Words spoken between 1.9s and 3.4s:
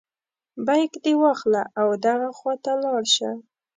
دغه خواته لاړ شه.